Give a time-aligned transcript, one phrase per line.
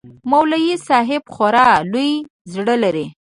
[0.31, 2.09] مولوى صاحب خورا لوى
[2.53, 3.05] زړه لري.